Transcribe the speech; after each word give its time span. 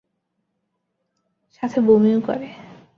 সাথে 1.53 1.79
বমিও 1.81 2.19
করে। 2.21 2.49